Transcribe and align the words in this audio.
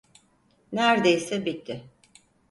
Nerdeyse 0.71 1.45
bitti. 1.45 1.89